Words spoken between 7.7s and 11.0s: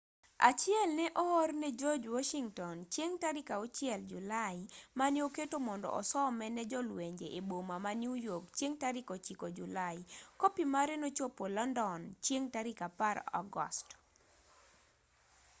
ma new york chieng' tarik 9 julai kopi mare